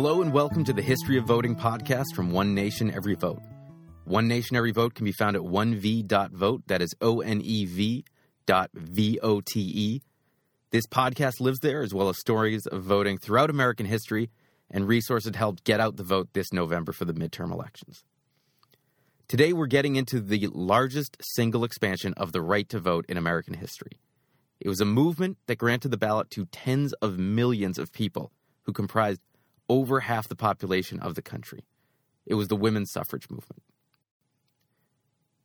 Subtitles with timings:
[0.00, 3.42] Hello and welcome to the History of Voting podcast from One Nation Every Vote.
[4.04, 8.04] One Nation Every Vote can be found at 1v.vote, that is O N E V
[8.46, 10.02] dot V O T E.
[10.70, 14.30] This podcast lives there as well as stories of voting throughout American history
[14.70, 18.04] and resources to help get out the vote this November for the midterm elections.
[19.26, 23.54] Today we're getting into the largest single expansion of the right to vote in American
[23.54, 23.98] history.
[24.60, 28.30] It was a movement that granted the ballot to tens of millions of people
[28.62, 29.22] who comprised
[29.68, 31.64] over half the population of the country.
[32.26, 33.62] It was the women's suffrage movement.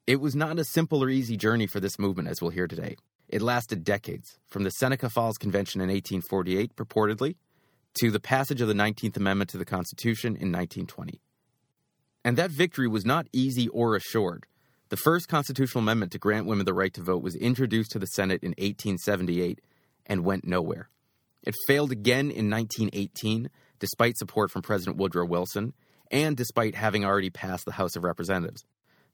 [0.06, 2.98] It was not a simple or easy journey for this movement, as we'll hear today.
[3.30, 7.36] It lasted decades, from the Seneca Falls Convention in 1848, purportedly,
[7.96, 11.22] to the passage of the 19th Amendment to the Constitution in 1920.
[12.26, 14.46] And that victory was not easy or assured.
[14.90, 18.08] The first constitutional amendment to grant women the right to vote was introduced to the
[18.08, 19.62] Senate in 1878
[20.06, 20.90] and went nowhere.
[21.44, 23.50] It failed again in 1918
[23.80, 25.74] despite support from President Woodrow Wilson,
[26.12, 28.66] and despite having already passed the House of Representatives.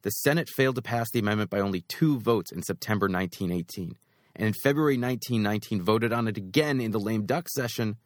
[0.02, 3.98] The Senate failed to pass the amendment by only two votes in September 1918,
[4.36, 7.98] and in February 1919 voted on it again in the lame duck session,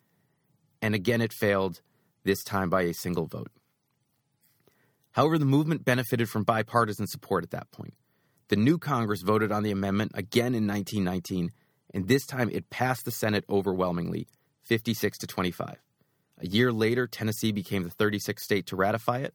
[0.81, 1.81] and again it failed,
[2.23, 3.51] this time by a single vote.
[5.11, 7.93] However, the movement benefited from bipartisan support at that point.
[8.47, 11.51] The new Congress voted on the amendment again in 1919,
[11.93, 14.27] and this time it passed the Senate overwhelmingly,
[14.63, 15.77] 56 to 25.
[16.39, 19.33] A year later, Tennessee became the 36th state to ratify it,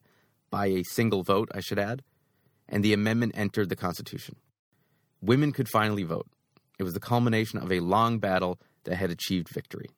[0.49, 2.03] by a single vote, I should add,
[2.67, 4.35] and the amendment entered the Constitution.
[5.21, 6.27] Women could finally vote.
[6.77, 9.89] It was the culmination of a long battle that had achieved victory.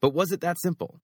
[0.00, 1.00] But was it that simple?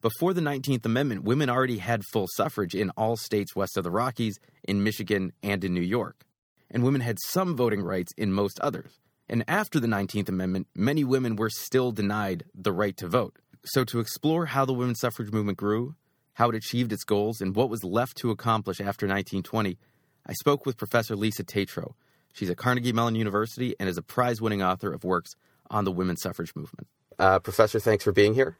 [0.00, 3.90] Before the 19th Amendment, women already had full suffrage in all states west of the
[3.90, 6.24] Rockies, in Michigan, and in New York.
[6.70, 8.98] And women had some voting rights in most others.
[9.28, 13.38] And after the 19th Amendment, many women were still denied the right to vote.
[13.64, 15.94] So, to explore how the women's suffrage movement grew,
[16.34, 19.78] how it achieved its goals, and what was left to accomplish after 1920,
[20.26, 21.94] I spoke with Professor Lisa Tetrault.
[22.32, 25.34] She's at Carnegie Mellon University and is a prize winning author of works
[25.70, 26.88] on the women's suffrage movement.
[27.18, 28.58] Uh, professor, thanks for being here.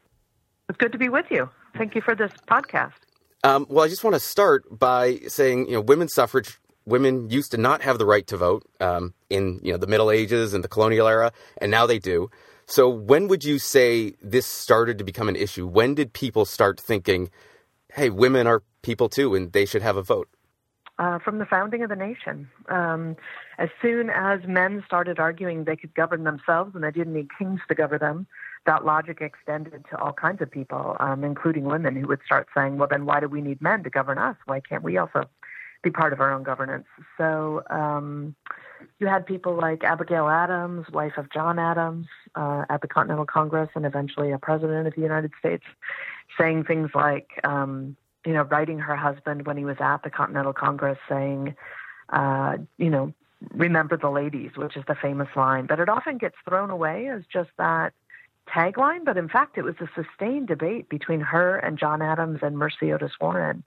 [0.69, 1.49] It's good to be with you.
[1.77, 2.93] Thank you for this podcast.
[3.43, 7.51] Um, well, I just want to start by saying, you know, women's suffrage, women used
[7.51, 10.63] to not have the right to vote um, in, you know, the Middle Ages and
[10.63, 12.29] the colonial era, and now they do.
[12.73, 15.67] So when would you say this started to become an issue?
[15.67, 17.29] When did people start thinking,
[17.93, 20.27] hey, women are people too and they should have a vote?
[20.97, 22.49] Uh, from the founding of the nation.
[22.69, 23.15] Um,
[23.59, 27.59] as soon as men started arguing they could govern themselves and they didn't need kings
[27.67, 28.25] to govern them,
[28.65, 32.79] that logic extended to all kinds of people, um, including women, who would start saying,
[32.79, 34.35] well, then why do we need men to govern us?
[34.47, 35.25] Why can't we also
[35.83, 36.87] be part of our own governance?
[37.19, 38.35] So um,
[38.99, 43.69] you had people like Abigail Adams, wife of John Adams, uh, at the Continental Congress
[43.75, 45.63] and eventually a president of the United States,
[46.37, 47.95] saying things like, um,
[48.25, 51.55] you know, writing her husband when he was at the Continental Congress saying,
[52.09, 53.13] uh, you know,
[53.51, 55.65] remember the ladies, which is the famous line.
[55.65, 57.93] But it often gets thrown away as just that
[58.47, 59.05] tagline.
[59.05, 62.91] But in fact, it was a sustained debate between her and John Adams and Mercy
[62.93, 63.63] Otis Warren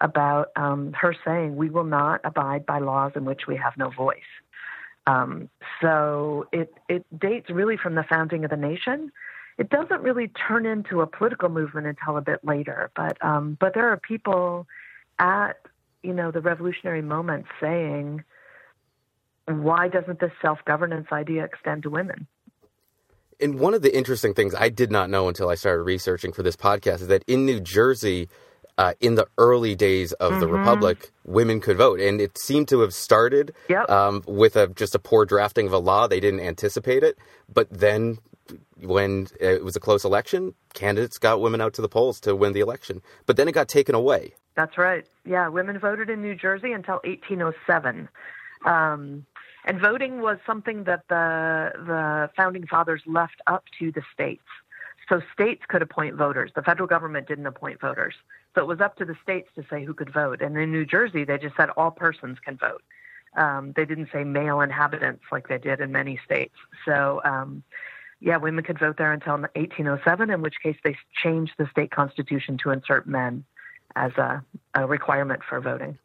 [0.00, 3.90] about um, her saying, we will not abide by laws in which we have no
[3.90, 4.18] voice.
[5.06, 5.48] Um,
[5.80, 9.10] so it, it dates really from the founding of the nation.
[9.58, 13.74] It doesn't really turn into a political movement until a bit later, but um, but
[13.74, 14.66] there are people
[15.18, 15.54] at
[16.02, 18.24] you know the revolutionary moment saying,
[19.46, 22.26] why doesn't this self governance idea extend to women?
[23.40, 26.42] And one of the interesting things I did not know until I started researching for
[26.42, 28.28] this podcast is that in New Jersey,
[28.80, 30.40] uh, in the early days of mm-hmm.
[30.40, 33.90] the republic, women could vote, and it seemed to have started yep.
[33.90, 36.06] um, with a, just a poor drafting of a law.
[36.06, 37.18] They didn't anticipate it,
[37.52, 38.20] but then
[38.80, 42.54] when it was a close election, candidates got women out to the polls to win
[42.54, 43.02] the election.
[43.26, 44.32] But then it got taken away.
[44.54, 45.04] That's right.
[45.26, 48.08] Yeah, women voted in New Jersey until 1807.
[48.64, 49.26] Um,
[49.66, 54.46] and voting was something that the the founding fathers left up to the states.
[55.10, 56.52] So states could appoint voters.
[56.54, 58.14] The federal government didn't appoint voters.
[58.54, 60.40] So it was up to the states to say who could vote.
[60.40, 62.82] And in New Jersey, they just said all persons can vote.
[63.36, 66.54] Um, they didn't say male inhabitants like they did in many states.
[66.84, 67.64] So, um,
[68.20, 72.56] yeah, women could vote there until 1807, in which case they changed the state constitution
[72.58, 73.44] to insert men
[73.96, 75.98] as a, a requirement for voting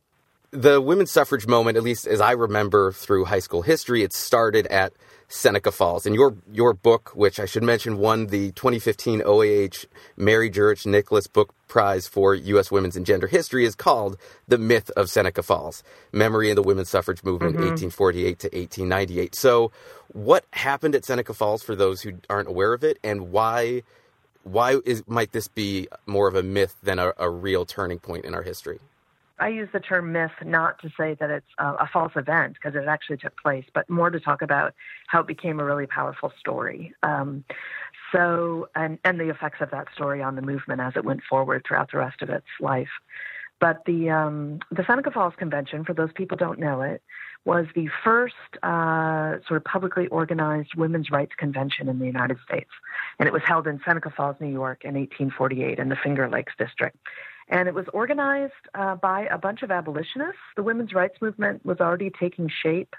[0.56, 4.68] the women's suffrage moment, at least as I remember through high school history, it started
[4.68, 4.94] at
[5.28, 6.06] Seneca Falls.
[6.06, 9.86] And your your book, which I should mention, won the 2015 OAH
[10.18, 12.72] Mary Jurich Nickliss Book Prize for U.S.
[12.72, 14.18] Women's and Gender History, is called
[14.48, 17.92] "The Myth of Seneca Falls: Memory in the Women's Suffrage Movement, mm-hmm.
[17.92, 19.72] 1848 to 1898." So,
[20.13, 23.84] what happened at Seneca Falls for those who aren't aware of it, and why?
[24.44, 28.25] why is might this be more of a myth than a, a real turning point
[28.25, 28.80] in our history?
[29.40, 32.76] I use the term myth not to say that it's a, a false event because
[32.76, 34.74] it actually took place, but more to talk about
[35.08, 36.94] how it became a really powerful story.
[37.04, 37.44] Um,
[38.12, 41.64] so, and, and the effects of that story on the movement as it went forward
[41.68, 42.90] throughout the rest of its life.
[43.60, 47.02] But the um, the Seneca Falls Convention, for those people don't know it,
[47.45, 48.33] was the first
[48.63, 52.71] uh, sort of publicly organized women's rights convention in the United States,
[53.19, 56.53] and it was held in Seneca Falls, New York, in 1848 in the Finger Lakes
[56.57, 56.97] district.
[57.47, 60.42] And it was organized uh, by a bunch of abolitionists.
[60.56, 62.95] The women's rights movement was already taking shape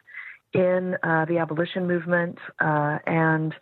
[0.53, 3.53] in uh, the abolition movement, uh, and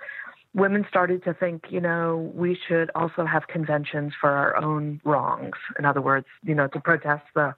[0.55, 5.57] women started to think, you know, we should also have conventions for our own wrongs.
[5.79, 7.55] In other words, you know, to protest the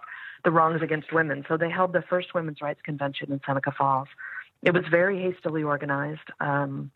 [0.46, 1.44] the wrongs against women.
[1.48, 4.06] So they held the first women's rights convention in Seneca Falls.
[4.62, 6.30] It was very hastily organized.
[6.38, 6.92] Um,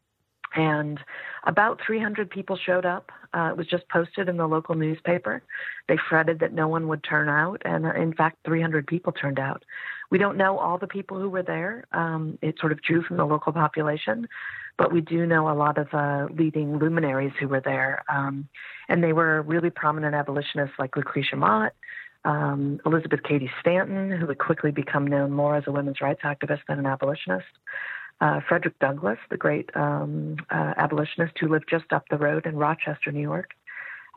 [0.55, 1.01] and
[1.45, 3.11] about 300 people showed up.
[3.35, 5.43] Uh, it was just posted in the local newspaper.
[5.89, 9.41] They fretted that no one would turn out, and uh, in fact, 300 people turned
[9.41, 9.65] out.
[10.11, 11.85] We don't know all the people who were there.
[11.93, 14.29] Um, it sort of drew from the local population,
[14.77, 18.49] but we do know a lot of uh, leading luminaries who were there, um,
[18.89, 21.73] and they were really prominent abolitionists like Lucretia Mott,
[22.25, 26.61] um, Elizabeth Cady Stanton, who would quickly become known more as a women's rights activist
[26.69, 27.47] than an abolitionist
[28.21, 32.57] uh, Frederick Douglass, the great um, uh, abolitionist who lived just up the road in
[32.57, 33.53] Rochester, New York,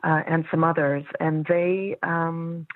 [0.02, 1.04] uh, and some others.
[1.20, 2.66] And they um,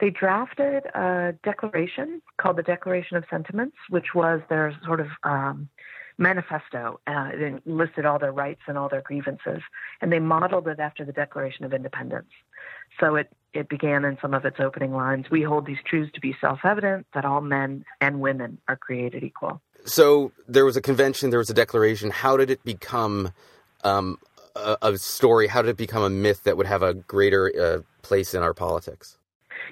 [0.00, 5.68] they drafted a declaration called the Declaration of Sentiments, which was their sort of um,
[6.18, 7.00] manifesto.
[7.08, 9.60] Uh, it listed all their rights and all their grievances,
[10.00, 12.30] and they modeled it after the Declaration of Independence.
[13.00, 15.26] So it it began in some of its opening lines.
[15.30, 19.60] We hold these truths to be self-evident that all men and women are created equal
[19.84, 22.10] so there was a convention, there was a declaration.
[22.10, 23.32] How did it become
[23.84, 24.18] um,
[24.54, 25.46] a, a, story?
[25.46, 28.54] How did it become a myth that would have a greater uh, place in our
[28.54, 29.16] politics?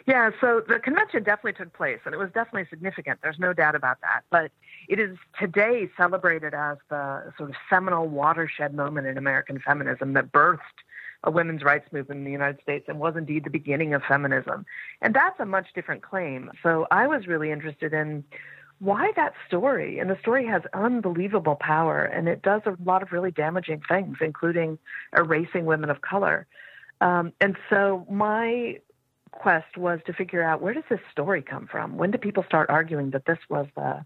[0.06, 3.18] Yeah, so the convention definitely took place, and it was definitely significant.
[3.22, 4.22] There's no doubt about that.
[4.30, 4.52] But
[4.88, 10.30] it is today celebrated as the sort of seminal watershed moment in American feminism that
[10.30, 10.60] birthed
[11.26, 14.64] a women's rights movement in the United States and was indeed the beginning of feminism.
[15.02, 16.50] And that's a much different claim.
[16.62, 18.24] So I was really interested in
[18.78, 19.98] why that story?
[19.98, 24.18] And the story has unbelievable power, and it does a lot of really damaging things,
[24.20, 24.78] including
[25.16, 26.46] erasing women of color.
[27.00, 28.80] Um, and so my
[29.32, 31.96] quest was to figure out where does this story come from?
[31.96, 34.04] When do people start arguing that this was the,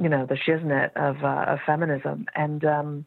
[0.00, 2.26] you know, the shiznit of, uh, of feminism?
[2.34, 3.06] And um,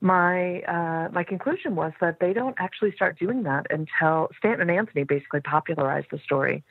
[0.00, 4.70] my uh, my conclusion was that they don't actually start doing that until Stanton and
[4.70, 6.62] Anthony basically popularized the story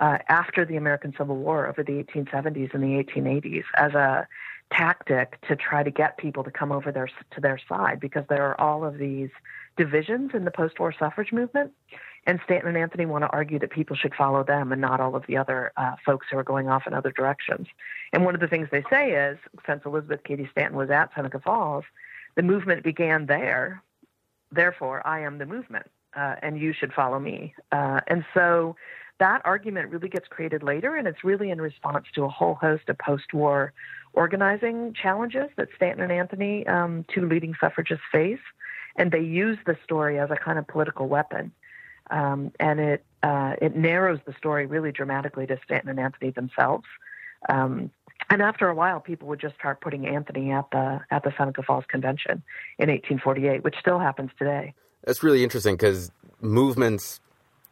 [0.00, 4.28] uh, after the American Civil War over the 1870s and the 1880s as a
[4.72, 8.44] tactic to try to get people to come over their to their side because there
[8.44, 9.30] are all of these
[9.76, 11.72] divisions in the post-war suffrage movement
[12.26, 15.14] and Stanton and Anthony want to argue that people should follow them and not all
[15.14, 17.68] of the other uh, folks who are going off in other directions.
[18.12, 21.38] And one of the things they say is, since Elizabeth Cady Stanton was at Seneca
[21.38, 21.84] Falls,
[22.36, 23.82] the movement began there.
[24.52, 27.54] Therefore, I am the movement, uh, and you should follow me.
[27.72, 28.76] Uh, and so
[29.18, 32.88] that argument really gets created later, and it's really in response to a whole host
[32.88, 33.72] of post war
[34.12, 38.40] organizing challenges that Stanton and Anthony, um, two leading suffragists, face.
[38.96, 41.52] And they use the story as a kind of political weapon.
[42.10, 46.86] Um, and it, uh, it narrows the story really dramatically to Stanton and Anthony themselves.
[47.48, 47.90] Um,
[48.30, 51.62] and after a while, people would just start putting Anthony at the at the Seneca
[51.62, 52.42] Falls Convention
[52.78, 54.74] in 1848, which still happens today.
[55.04, 57.20] That's really interesting because movements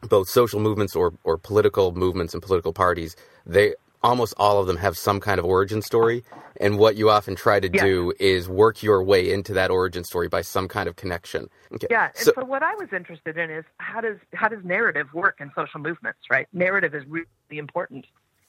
[0.01, 4.77] both social movements or, or political movements and political parties, they almost all of them
[4.77, 6.23] have some kind of origin story.
[6.61, 7.83] And what you often try to yeah.
[7.83, 11.49] do is work your way into that origin story by some kind of connection.
[11.73, 11.87] Okay.
[11.89, 12.05] Yeah.
[12.05, 15.37] And so, so what I was interested in is how does how does narrative work
[15.41, 16.47] in social movements, right?
[16.53, 18.05] Narrative is really important.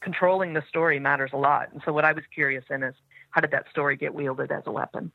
[0.06, 1.72] Controlling the story matters a lot.
[1.72, 2.94] And so what I was curious in is
[3.30, 5.10] how did that story get wielded as a weapon?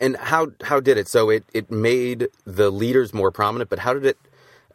[0.00, 1.08] And how how did it?
[1.08, 4.16] So it, it made the leaders more prominent, but how did it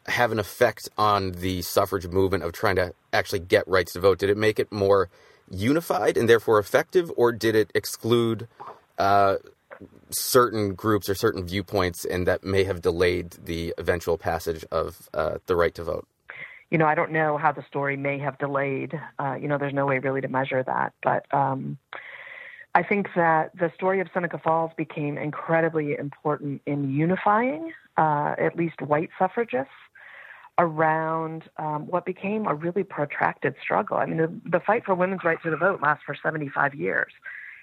[0.07, 4.19] have an effect on the suffrage movement of trying to actually get rights to vote?
[4.19, 5.09] Did it make it more
[5.49, 8.49] unified and therefore effective, or did it exclude
[8.97, 9.37] uh,
[10.09, 15.37] certain groups or certain viewpoints, and that may have delayed the eventual passage of uh,
[15.45, 16.05] the right to vote?
[16.73, 18.99] You know, I don't know how the story may have delayed.
[19.19, 21.33] Uh, you know, there's no way really to measure that, but.
[21.33, 21.77] Um,
[22.75, 28.55] I think that the story of Seneca Falls became incredibly important in unifying uh, at
[28.55, 29.69] least white suffragists
[30.57, 33.97] around um, what became a really protracted struggle.
[33.97, 37.11] I mean, the, the fight for women's right to the vote lasts for 75 years.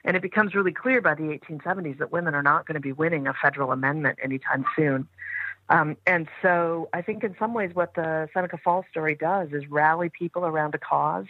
[0.04, 2.92] And it becomes really clear by the 1870s that women are not going to be
[2.92, 5.08] winning a federal amendment anytime soon.
[5.70, 9.68] Um, and so I think in some ways what the Seneca Falls story does is
[9.70, 11.26] rally people around a cause,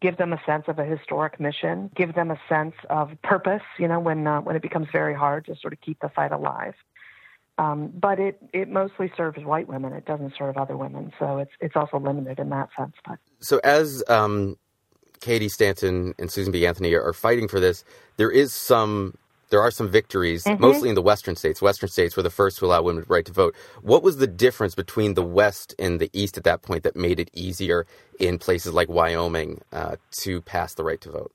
[0.00, 3.86] give them a sense of a historic mission, give them a sense of purpose, you
[3.86, 6.74] know, when, uh, when it becomes very hard to sort of keep the fight alive.
[7.56, 9.92] Um, but it, it mostly serves white women.
[9.92, 11.12] It doesn't serve other women.
[11.20, 12.94] So it's, it's also limited in that sense.
[13.06, 13.20] But.
[13.38, 14.56] So as um,
[15.20, 16.66] Cady Stanton and Susan B.
[16.66, 17.84] Anthony are fighting for this,
[18.16, 19.14] there is some
[19.54, 20.60] there are some victories, mm-hmm.
[20.60, 21.62] mostly in the Western states.
[21.62, 23.54] Western states were the first to allow women the right to vote.
[23.82, 27.20] What was the difference between the West and the East at that point that made
[27.20, 27.86] it easier
[28.18, 29.94] in places like Wyoming uh,
[30.24, 31.32] to pass the right to vote?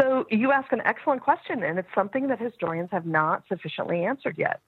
[0.00, 4.38] So you ask an excellent question, and it's something that historians have not sufficiently answered
[4.38, 4.60] yet.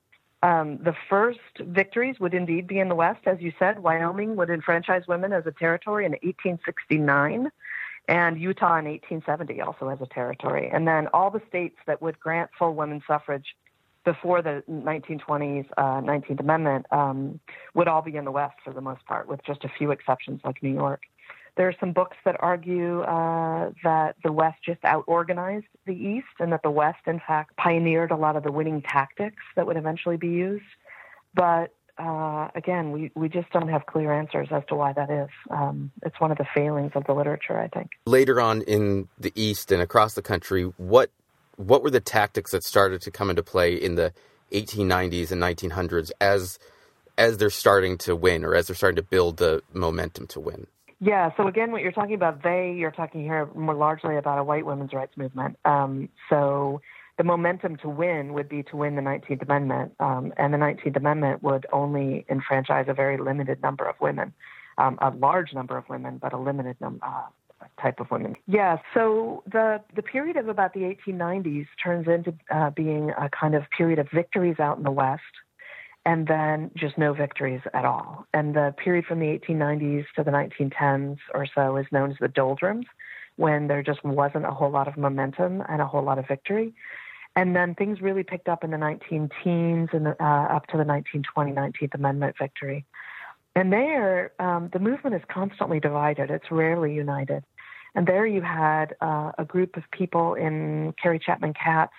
[0.42, 3.78] Um, the first victories would indeed be in the West, as you said.
[3.78, 7.48] Wyoming would enfranchise women as a territory in 1869
[8.08, 10.70] and Utah in 1870 also has a territory.
[10.72, 13.54] And then all the states that would grant full women's suffrage
[14.04, 17.38] before the 1920s, uh, 19th Amendment um,
[17.74, 20.40] would all be in the West for the most part, with just a few exceptions
[20.42, 21.02] like New York.
[21.58, 26.52] There are some books that argue uh, that the West just out-organized the East, and
[26.52, 30.16] that the West, in fact, pioneered a lot of the winning tactics that would eventually
[30.16, 30.64] be used.
[31.34, 35.28] But uh, again, we, we just don't have clear answers as to why that is.
[35.50, 37.90] Um, it's one of the failings of the literature, I think.
[38.06, 41.10] Later on in the East and across the country, what
[41.56, 44.12] what were the tactics that started to come into play in the
[44.52, 46.58] 1890s and 1900s as
[47.16, 50.68] as they're starting to win or as they're starting to build the momentum to win?
[51.00, 51.30] Yeah.
[51.36, 54.64] So again, what you're talking about, they, you're talking here more largely about a white
[54.64, 55.56] women's rights movement.
[55.64, 56.80] Um, so
[57.18, 60.96] the momentum to win would be to win the 19th Amendment, um, and the 19th
[60.96, 64.32] Amendment would only enfranchise a very limited number of women,
[64.78, 67.04] um, a large number of women, but a limited number.
[67.04, 67.26] Uh,
[67.82, 68.36] type of women.
[68.46, 73.54] Yeah, so the the period of about the 1890s turns into uh, being a kind
[73.54, 75.22] of period of victories out in the West,
[76.06, 78.26] and then just no victories at all.
[78.32, 82.28] And the period from the 1890s to the 1910s or so is known as the
[82.28, 82.86] doldrums,
[83.36, 86.74] when there just wasn't a whole lot of momentum and a whole lot of victory.
[87.38, 90.82] And then things really picked up in the 19 teens and uh, up to the
[90.82, 92.84] 1920 19th Amendment victory.
[93.54, 96.32] And there, um, the movement is constantly divided.
[96.32, 97.44] It's rarely united.
[97.94, 101.92] And there you had uh, a group of people in Carrie Chapman Catt's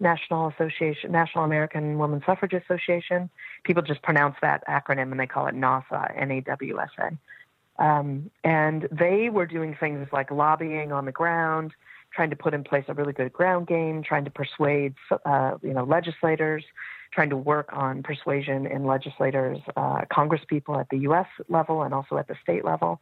[0.00, 3.30] National Association, National American Woman Suffrage Association.
[3.64, 7.82] People just pronounce that acronym and they call it NAWSA, N-A-W-S-A.
[7.82, 11.72] Um, and they were doing things like lobbying on the ground,
[12.14, 14.94] trying to put in place a really good ground game, trying to persuade
[15.24, 16.64] uh, you know legislators,
[17.12, 21.26] trying to work on persuasion in legislators, uh, Congress people at the U.S.
[21.48, 23.00] level and also at the state level.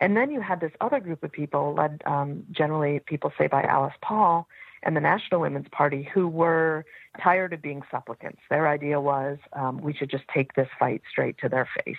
[0.00, 3.62] And then you had this other group of people, led um, generally people say by
[3.62, 4.48] Alice Paul
[4.82, 6.84] and the National Women's Party, who were
[7.22, 8.40] tired of being supplicants.
[8.50, 11.96] Their idea was um, we should just take this fight straight to their face.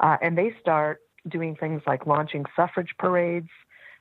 [0.00, 3.50] Uh, and they start doing things like launching suffrage parades,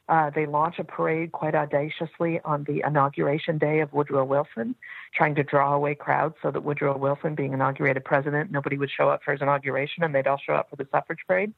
[0.09, 4.75] uh, they launch a parade quite audaciously on the inauguration day of Woodrow Wilson,
[5.13, 9.09] trying to draw away crowds so that Woodrow Wilson, being inaugurated president, nobody would show
[9.09, 11.53] up for his inauguration and they'd all show up for the suffrage parade.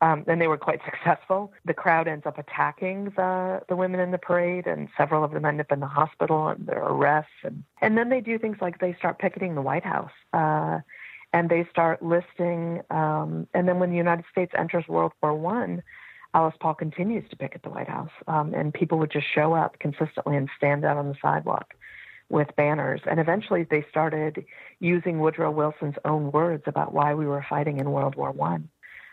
[0.00, 1.52] Um, and they were quite successful.
[1.64, 5.44] The crowd ends up attacking the, the women in the parade, and several of them
[5.44, 7.32] end up in the hospital and their arrests.
[7.42, 10.12] And, and then they do things like they start picketing the White House.
[10.32, 10.80] Uh,
[11.32, 15.82] and they start listing, um, and then when the United States enters World War One,
[16.34, 19.78] Alice Paul continues to picket the White House, um, and people would just show up
[19.78, 21.74] consistently and stand out on the sidewalk
[22.28, 23.00] with banners.
[23.06, 24.44] And eventually, they started
[24.80, 28.68] using Woodrow Wilson's own words about why we were fighting in World War One,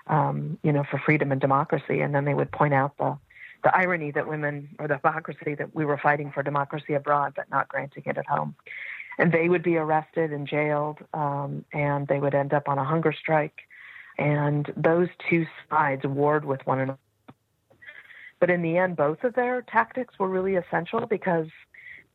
[0.07, 2.01] um, you know, for freedom and democracy.
[2.01, 3.17] And then they would point out the
[3.63, 7.49] the irony that women, or the hypocrisy that we were fighting for democracy abroad but
[7.49, 8.53] not granting it at home.
[9.17, 12.83] And they would be arrested and jailed, um, and they would end up on a
[12.83, 13.61] hunger strike.
[14.19, 16.99] And those two sides warred with one another
[18.39, 21.47] but in the end, both of their tactics were really essential because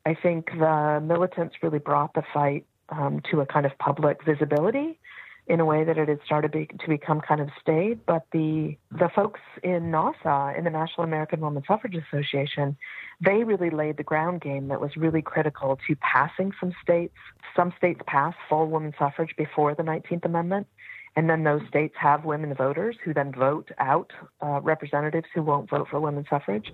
[0.07, 4.99] I think the militants really brought the fight um, to a kind of public visibility
[5.47, 7.99] in a way that it had started be, to become kind of staid.
[8.07, 12.77] But the the folks in NAWSA, in the National American Woman Suffrage Association,
[13.21, 17.17] they really laid the ground game that was really critical to passing some states.
[17.57, 20.69] Some states passed full woman suffrage before the 19th Amendment,
[21.17, 25.69] and then those states have women voters who then vote out uh, representatives who won't
[25.69, 26.73] vote for women's suffrage.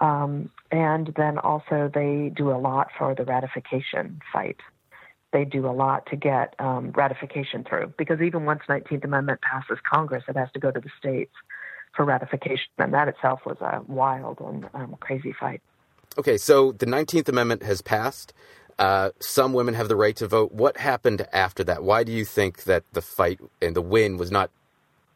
[0.00, 4.58] Um, and then also they do a lot for the ratification fight.
[5.32, 9.78] They do a lot to get um, ratification through because even once 19th Amendment passes
[9.90, 11.32] Congress, it has to go to the states
[11.96, 15.60] for ratification, and that itself was a wild and um, crazy fight.
[16.18, 18.34] Okay, so the 19th Amendment has passed.
[18.78, 20.52] Uh, some women have the right to vote.
[20.52, 21.82] What happened after that?
[21.82, 24.50] Why do you think that the fight and the win was not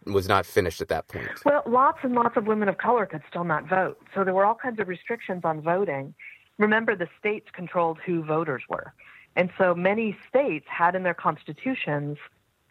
[0.05, 1.29] was not finished at that point?
[1.45, 3.99] Well, lots and lots of women of color could still not vote.
[4.15, 6.15] So there were all kinds of restrictions on voting.
[6.59, 8.93] Remember, the states controlled who voters were.
[9.35, 12.19] And so many states had in their constitutions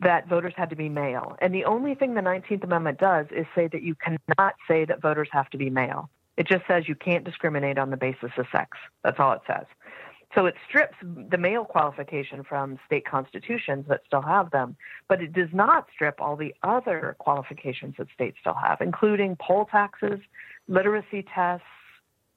[0.02, 1.38] that voters had to be male.
[1.40, 5.02] And the only thing the 19th Amendment does is say that you cannot say that
[5.02, 6.10] voters have to be male.
[6.38, 8.78] It just says you can't discriminate on the basis of sex.
[9.04, 9.66] That's all it says.
[10.36, 14.76] So it strips the male qualification from state constitutions that still have them,
[15.08, 19.66] but it does not strip all the other qualifications that states still have, including poll
[19.66, 20.20] taxes,
[20.68, 21.66] literacy tests,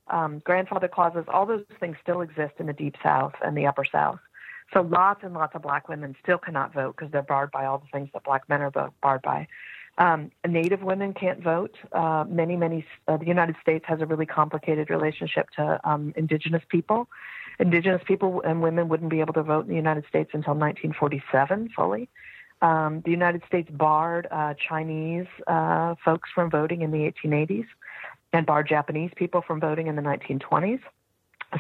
[0.07, 1.25] um, grandfather clauses.
[1.27, 4.21] All those things still exist in the Deep South and the Upper South.
[4.73, 7.79] So lots and lots of black women still cannot vote because they're barred by all
[7.79, 8.71] the things that black men are
[9.03, 9.49] barred by.
[9.97, 11.75] Um, Native women can't vote.
[11.91, 16.63] Uh, many, many, uh, the United States has a really complicated relationship to um, indigenous
[16.69, 17.09] people.
[17.59, 21.71] Indigenous people and women wouldn't be able to vote in the United States until 1947
[21.75, 22.09] fully.
[22.61, 27.67] Um, the United States barred uh, Chinese uh, folks from voting in the 1880s
[28.33, 30.81] and barred Japanese people from voting in the 1920s.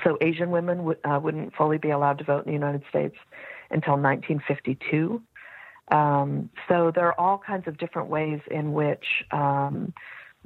[0.05, 3.17] So Asian women w- uh, wouldn't fully be allowed to vote in the United States
[3.71, 5.23] until 1952.
[5.91, 9.95] Um, so there are all kinds of different ways in which um,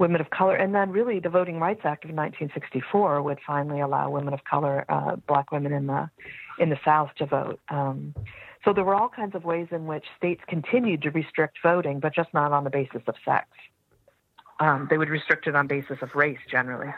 [0.02, 4.11] women of color, and then really the Voting Rights Act of 1964 would finally allow
[4.11, 6.11] women of color, uh, black women in the
[6.59, 7.61] in the South, to vote.
[7.71, 8.14] Um,
[8.64, 12.14] so there were all kinds of ways in which states continued to restrict voting, but
[12.14, 13.47] just not on the basis of sex.
[14.59, 16.92] Um, they would restrict it on basis of race generally.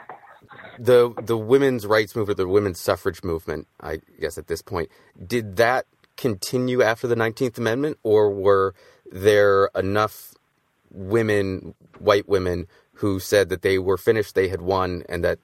[0.79, 4.89] The the women's rights movement, the women's suffrage movement, I guess at this point,
[5.25, 5.85] did that
[6.17, 8.73] continue after the 19th Amendment, or were
[9.11, 10.33] there enough
[10.95, 15.39] women, white women, who said that they were finished, they had won, and that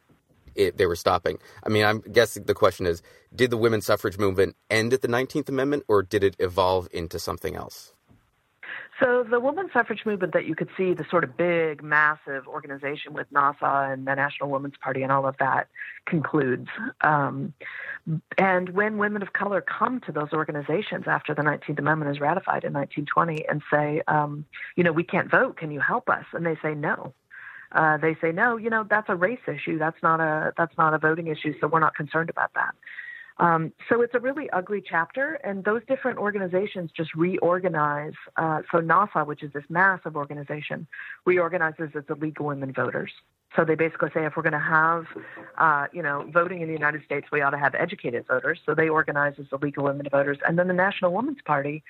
[0.56, 1.38] it, they were stopping?
[1.64, 3.02] I mean, I'm guessing the question is
[3.34, 7.20] did the women's suffrage movement end at the 19th Amendment, or did it evolve into
[7.20, 7.94] something else?
[9.02, 13.14] So the women's suffrage movement that you could see, the sort of big, massive organization
[13.14, 15.70] with NAWSA and the National Women's Party and all of that,
[16.06, 16.68] concludes.
[17.02, 17.54] Um,
[18.38, 22.64] and when women of color come to those organizations after the 19th Amendment is ratified
[22.64, 26.26] in 1920 and say, um, you know, we can't vote, can you help us?
[26.34, 27.14] And they say no.
[27.72, 28.58] Uh, they say no.
[28.58, 29.78] You know, that's a race issue.
[29.78, 31.54] That's not a that's not a voting issue.
[31.60, 32.76] So we're not concerned about that.
[33.38, 38.14] Um, so it's a really ugly chapter, and those different organizations just reorganize.
[38.38, 40.86] Uh, so NAWSA, which is this massive organization,
[41.26, 43.12] reorganizes League of Women Voters.
[43.56, 45.06] So they basically say if we're going to have,
[45.58, 48.60] uh, you know, voting in the United States, we ought to have educated voters.
[48.66, 51.84] So they organize as the League of Women Voters, and then the National Women's Party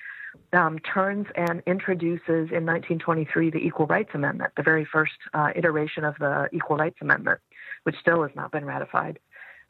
[0.52, 6.04] um, turns and introduces in 1923 the Equal Rights Amendment, the very first uh, iteration
[6.04, 7.38] of the Equal Rights Amendment,
[7.84, 9.18] which still has not been ratified.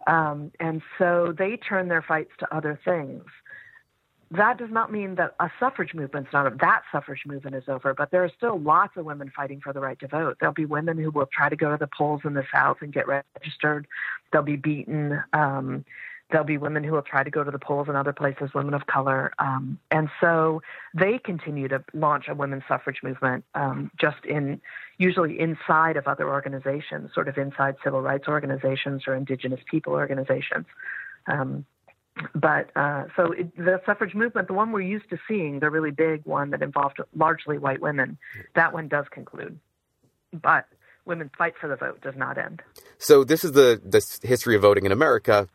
[0.06, 3.22] Um, and so they turn their fights to other things.
[4.32, 8.10] That does not mean that a suffrage movement's not that suffrage movement is over, but
[8.10, 10.38] there are still lots of women fighting for the right to vote.
[10.40, 12.92] There'll be women who will try to go to the polls in the South and
[12.92, 13.86] get registered.
[14.32, 15.22] They'll be beaten.
[15.32, 15.84] Um,
[16.30, 18.72] There'll be women who will try to go to the polls in other places, women
[18.72, 19.34] of color.
[19.38, 20.62] Um, and so
[20.94, 24.58] they continue to launch a women's suffrage movement um, just in
[24.96, 30.64] usually inside of other organizations, sort of inside civil rights organizations or indigenous people organizations.
[31.26, 31.66] Um,
[32.34, 35.90] but uh, so it, the suffrage movement, the one we're used to seeing, the really
[35.90, 38.18] big one that involved largely white women,
[38.54, 39.58] that one does conclude.
[40.32, 40.66] But
[41.04, 42.62] women's fight for the vote does not end.
[42.98, 45.48] So this is the the history of voting in America.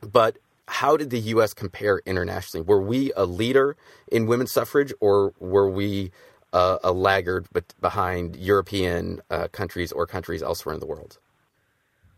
[0.00, 1.52] But how did the U.S.
[1.52, 2.64] compare internationally?
[2.64, 3.76] Were we a leader
[4.10, 6.12] in women's suffrage, or were we
[6.52, 11.18] uh, a laggard but behind European uh, countries or countries elsewhere in the world?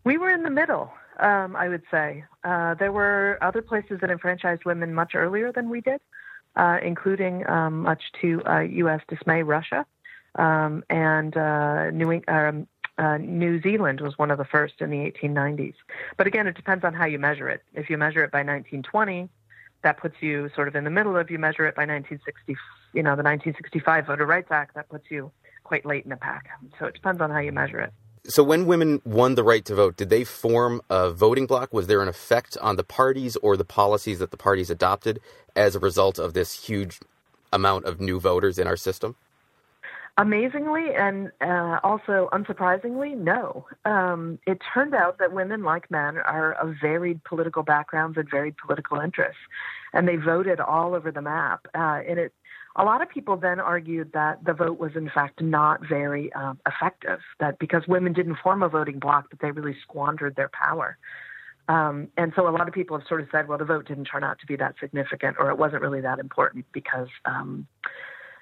[0.04, 2.24] We were in the middle, um, I would say.
[2.44, 6.00] Uh, there were other places that enfranchised women much earlier than we did,
[6.56, 9.00] uh, including, um, much to U.S.
[9.00, 9.86] Uh, dismay, Russia
[10.36, 12.66] um, and uh, New, um,
[12.98, 15.74] uh, New Zealand was one of the first in the 1890s.
[16.16, 17.62] But again, it depends on how you measure it.
[17.74, 19.28] If you measure it by 1920,
[19.82, 21.16] that puts you sort of in the middle.
[21.16, 22.56] If you measure it by 1960,
[22.94, 25.32] you know, the 1965 Voter Rights Act, that puts you
[25.64, 26.48] quite late in the pack.
[26.78, 27.92] So it depends on how you measure it.
[28.24, 31.72] So when women won the right to vote, did they form a voting bloc?
[31.72, 35.20] Was there an effect on the parties or the policies that the parties adopted
[35.56, 37.00] as a result of this huge
[37.52, 39.16] amount of new voters in our system?
[40.18, 43.66] Amazingly and uh, also unsurprisingly, no.
[43.84, 48.54] Um, it turned out that women, like men, are of varied political backgrounds and varied
[48.58, 49.40] political interests,
[49.94, 51.66] and they voted all over the map.
[51.74, 52.32] Uh, and it,
[52.76, 56.58] a lot of people then argued that the vote was in fact not very um,
[56.66, 57.20] effective.
[57.40, 60.96] That because women didn't form a voting bloc, that they really squandered their power.
[61.68, 64.04] Um, and so a lot of people have sort of said, well, the vote didn't
[64.04, 67.66] turn out to be that significant, or it wasn't really that important because um,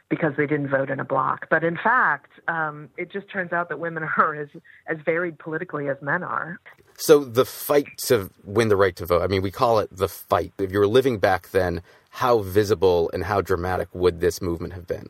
[0.09, 1.47] because they didn't vote in a bloc.
[1.49, 4.49] But in fact, um, it just turns out that women are as
[4.87, 6.61] as varied politically as men are.
[6.97, 9.23] So the fight to win the right to vote.
[9.23, 10.53] I mean, we call it the fight.
[10.59, 14.87] If you were living back then, how visible and how dramatic would this movement have
[14.87, 15.09] been?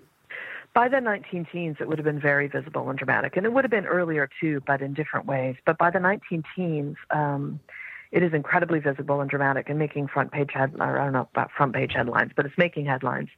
[0.73, 3.65] By the 19 teens, it would have been very visible and dramatic, and it would
[3.65, 5.57] have been earlier too, but in different ways.
[5.67, 7.59] But by the 19 teens, um,
[8.13, 11.51] it is incredibly visible and dramatic and making front page head, I don't know about
[11.57, 13.29] front page headlines, but it's making headlines.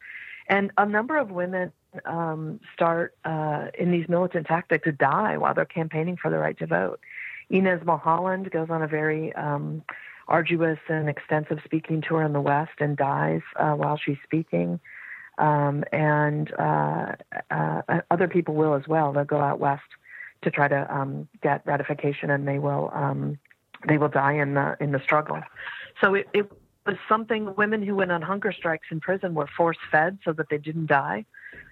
[0.48, 1.72] And a number of women
[2.05, 6.59] um, start uh, in these militant tactics to die while they're campaigning for the right
[6.59, 7.01] to vote.
[7.48, 9.83] Inez Milholland goes on a very um,
[10.29, 14.81] arduous and extensive speaking tour in the West and dies uh, while she's speaking
[15.39, 17.13] um, and uh,
[17.51, 19.13] uh, other people will as well.
[19.13, 19.83] They'll go out west
[20.43, 23.39] to try to um, get ratification, and they will um,
[23.89, 25.41] they will die in the in the struggle.
[26.01, 26.53] So it, it
[26.87, 30.49] was something women who went on hunger strikes in prison were force fed so that
[30.51, 31.25] they didn't die,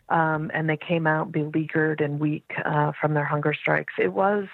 [0.08, 3.94] um, and they came out beleaguered and weak uh, from their hunger strikes.
[3.98, 4.46] It was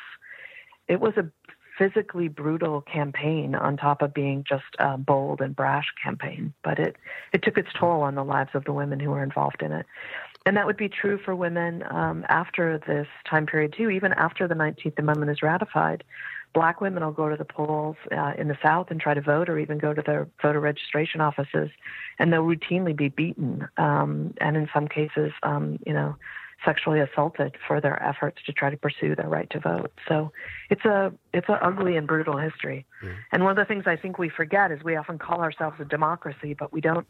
[0.88, 1.30] it was a
[1.78, 6.52] physically brutal campaign on top of being just a bold and brash campaign.
[6.62, 6.96] But it,
[7.32, 9.86] it took its toll on the lives of the women who were involved in it.
[10.46, 13.90] And that would be true for women um, after this time period, too.
[13.90, 16.04] Even after the 19th Amendment is ratified,
[16.54, 19.48] black women will go to the polls uh, in the South and try to vote
[19.48, 21.68] or even go to their voter registration offices,
[22.18, 23.66] and they'll routinely be beaten.
[23.76, 26.14] Um, and in some cases, um, you know,
[26.66, 29.92] sexually assaulted for their efforts to try to pursue their right to vote.
[30.06, 30.32] So
[30.68, 32.84] it's a it's an ugly and brutal history.
[33.02, 33.14] Mm.
[33.32, 35.84] And one of the things I think we forget is we often call ourselves a
[35.84, 37.06] democracy, but we don't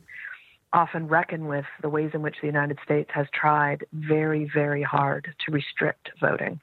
[0.72, 5.34] often reckon with the ways in which the United States has tried very, very hard
[5.44, 6.60] to restrict voting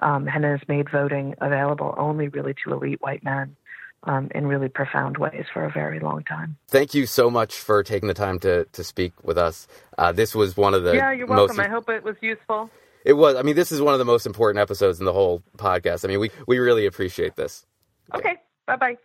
[0.00, 3.56] um, and has made voting available only really to elite white men
[4.04, 6.56] um, in really profound ways for a very long time.
[6.68, 9.68] Thank you so much for taking the time to to speak with us.
[9.98, 11.56] Uh, this was one of the yeah, you're welcome.
[11.56, 11.66] Most...
[11.66, 12.70] I hope it was useful.
[13.04, 13.36] It was.
[13.36, 16.04] I mean, this is one of the most important episodes in the whole podcast.
[16.04, 17.66] I mean, we we really appreciate this.
[18.14, 18.30] Okay.
[18.30, 18.40] okay.
[18.66, 18.96] Bye bye.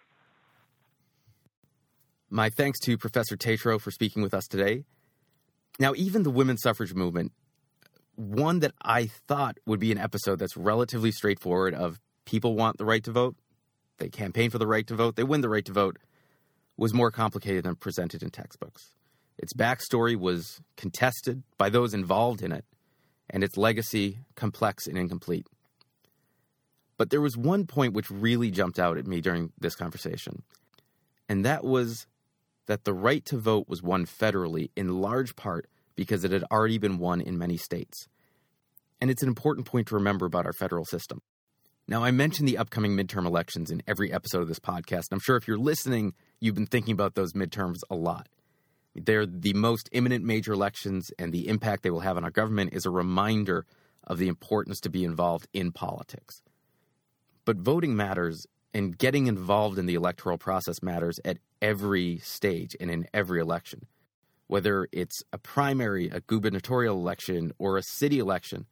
[2.30, 4.84] My thanks to Professor Tetrault for speaking with us today.
[5.80, 7.32] Now, even the women's suffrage movement,
[8.16, 12.86] one that I thought would be an episode that's relatively straightforward of people want the
[12.86, 13.36] right to vote,
[13.98, 15.98] they campaign for the right to vote, they win the right to vote,
[16.78, 18.96] was more complicated than presented in textbooks.
[19.38, 22.66] Its backstory was contested by those involved in it,
[23.30, 25.48] and its legacy complex and incomplete.
[26.98, 30.44] But there was one point which really jumped out at me during this conversation,
[31.30, 32.08] and that was
[32.66, 36.78] that the right to vote was won federally in large part because it had already
[36.78, 38.08] been won in many states.
[39.00, 41.22] And it's an important point to remember about our federal system.
[41.90, 45.06] Now, I mentioned the upcoming midterm elections in every episode of this podcast.
[45.12, 48.28] I'm sure if you're listening, you've been thinking about those midterms a lot.
[48.94, 52.74] They're the most imminent major elections, and the impact they will have on our government
[52.74, 53.66] is a reminder
[54.04, 56.42] of the importance to be involved in politics.
[57.46, 62.92] But voting matters, and getting involved in the electoral process matters at every stage and
[62.92, 63.86] in every election.
[64.48, 68.66] Whether it's a primary, a gubernatorial election, or a city election,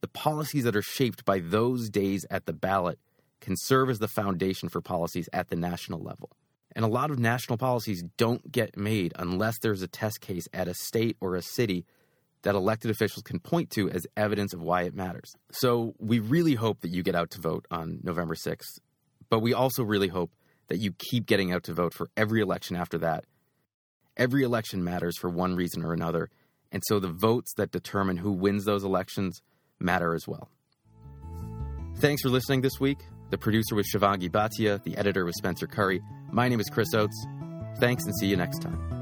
[0.00, 2.98] the policies that are shaped by those days at the ballot
[3.40, 6.30] can serve as the foundation for policies at the national level.
[6.76, 10.68] And a lot of national policies don't get made unless there's a test case at
[10.68, 11.84] a state or a city
[12.42, 15.34] that elected officials can point to as evidence of why it matters.
[15.52, 18.78] So we really hope that you get out to vote on November 6th,
[19.28, 20.32] but we also really hope
[20.68, 23.24] that you keep getting out to vote for every election after that.
[24.16, 26.30] Every election matters for one reason or another,
[26.72, 29.42] and so the votes that determine who wins those elections
[29.80, 30.48] matter as well.
[31.96, 32.98] Thanks for listening this week.
[33.30, 34.82] The producer was Shivangi Bhatia.
[34.82, 36.00] The editor was Spencer Curry.
[36.32, 37.26] My name is Chris Oates.
[37.78, 38.99] Thanks and see you next time.